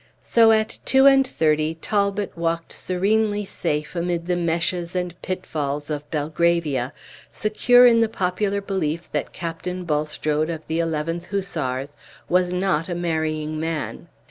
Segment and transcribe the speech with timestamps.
[0.23, 6.09] So at two and thirty Talbot walked serenely safe amid the meshes and pitfalls of
[6.09, 6.91] Belgravia,
[7.31, 11.95] secure in the popular belief that Captain Bulstrode, of the 11th Hussars,
[12.27, 14.07] was not a marrying man.